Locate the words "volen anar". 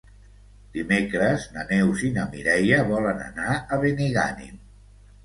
2.87-3.59